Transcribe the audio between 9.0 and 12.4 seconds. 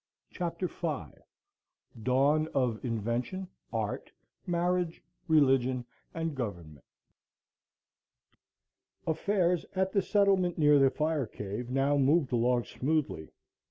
Affairs at the settlement near the fire cave now moved